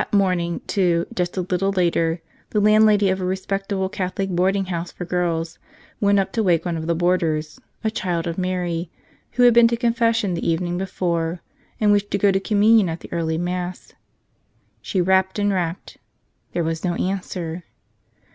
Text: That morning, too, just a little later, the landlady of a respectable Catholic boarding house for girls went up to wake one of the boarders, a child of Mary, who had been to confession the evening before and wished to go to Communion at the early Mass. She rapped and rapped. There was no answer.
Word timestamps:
That 0.00 0.14
morning, 0.14 0.62
too, 0.66 1.04
just 1.14 1.36
a 1.36 1.42
little 1.42 1.72
later, 1.72 2.22
the 2.48 2.58
landlady 2.60 3.10
of 3.10 3.20
a 3.20 3.24
respectable 3.26 3.90
Catholic 3.90 4.30
boarding 4.30 4.64
house 4.64 4.90
for 4.90 5.04
girls 5.04 5.58
went 6.00 6.18
up 6.18 6.32
to 6.32 6.42
wake 6.42 6.64
one 6.64 6.78
of 6.78 6.86
the 6.86 6.94
boarders, 6.94 7.60
a 7.84 7.90
child 7.90 8.26
of 8.26 8.38
Mary, 8.38 8.90
who 9.32 9.42
had 9.42 9.52
been 9.52 9.68
to 9.68 9.76
confession 9.76 10.32
the 10.32 10.48
evening 10.48 10.78
before 10.78 11.42
and 11.78 11.92
wished 11.92 12.10
to 12.12 12.16
go 12.16 12.30
to 12.32 12.40
Communion 12.40 12.88
at 12.88 13.00
the 13.00 13.12
early 13.12 13.36
Mass. 13.36 13.92
She 14.80 15.02
rapped 15.02 15.38
and 15.38 15.52
rapped. 15.52 15.98
There 16.54 16.64
was 16.64 16.82
no 16.82 16.94
answer. 16.94 17.64